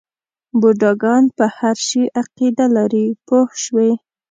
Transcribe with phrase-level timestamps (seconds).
[0.59, 3.91] بوډاګان په هر شي عقیده لري پوه شوې!.